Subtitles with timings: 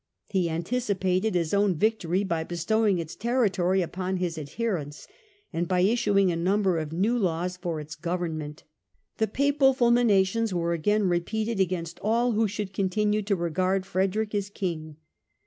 [0.29, 5.07] He anticipated his own victory by bestowing its territory upon his adherents
[5.53, 8.63] and by issuing a number of new laws for its government.
[9.19, 14.49] The Papal fulminations were again repeated against all who should continue to regard Frederick as
[14.49, 14.95] King.